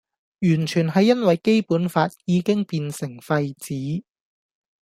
[0.39, 4.01] 完全係因為基本法已經變成廢紙